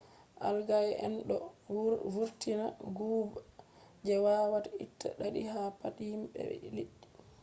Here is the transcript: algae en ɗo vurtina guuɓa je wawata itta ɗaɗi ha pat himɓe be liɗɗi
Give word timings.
algae 0.47 0.89
en 1.05 1.13
ɗo 1.27 1.35
vurtina 2.13 2.65
guuɓa 2.95 3.39
je 4.05 4.13
wawata 4.25 4.69
itta 4.85 5.07
ɗaɗi 5.19 5.41
ha 5.51 5.61
pat 5.79 5.95
himɓe 6.09 6.39
be 6.47 6.55
liɗɗi 6.77 7.07